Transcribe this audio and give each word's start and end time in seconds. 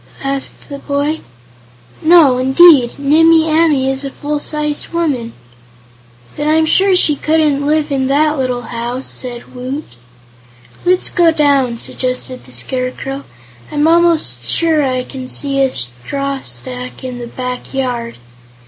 asked 0.23 0.67
the 0.67 0.79
boy. 0.79 1.19
"No, 2.01 2.39
indeed; 2.39 2.97
Nimmie 2.97 3.47
Amee 3.47 3.87
is 3.87 4.03
a 4.03 4.09
full 4.09 4.39
sized 4.39 4.87
woman." 4.89 5.33
"Then 6.35 6.47
I'm 6.47 6.65
sure 6.65 6.95
she 6.95 7.15
couldn't 7.15 7.63
live 7.63 7.91
in 7.91 8.07
that 8.07 8.35
little 8.39 8.63
house," 8.63 9.05
said 9.05 9.53
Woot. 9.53 9.85
"Let's 10.85 11.11
go 11.11 11.29
down," 11.29 11.77
suggested 11.77 12.45
the 12.45 12.51
Scarecrow. 12.51 13.25
"I'm 13.71 13.87
almost 13.87 14.43
sure 14.43 14.81
I 14.81 15.03
can 15.03 15.27
see 15.27 15.61
a 15.61 15.71
straw 15.71 16.41
stack 16.41 17.03
in 17.03 17.19
the 17.19 17.27
back 17.27 17.71
yard." 17.71 18.17